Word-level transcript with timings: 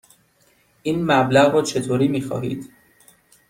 این 0.83 1.05
مبلغ 1.05 1.53
را 1.55 1.61
چطوری 1.61 2.07
می 2.07 2.21
خواهید؟ 2.21 2.71